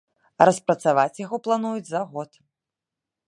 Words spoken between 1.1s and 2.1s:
яго плануюць за